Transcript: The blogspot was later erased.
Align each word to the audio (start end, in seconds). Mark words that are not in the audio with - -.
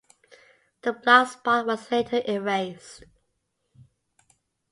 The 0.81 0.93
blogspot 0.93 1.67
was 1.67 1.91
later 1.91 2.23
erased. 2.27 3.03